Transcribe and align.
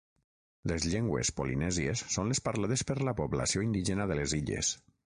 Les 0.71 0.87
llengües 0.93 1.31
polinèsies 1.41 2.03
són 2.15 2.33
les 2.33 2.43
parlades 2.49 2.87
per 2.93 2.99
la 3.11 3.17
població 3.23 3.67
indígena 3.71 4.13
de 4.15 4.23
les 4.23 4.39
illes. 4.43 4.77